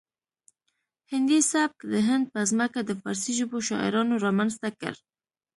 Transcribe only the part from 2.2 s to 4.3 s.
په ځمکه د فارسي ژبو شاعرانو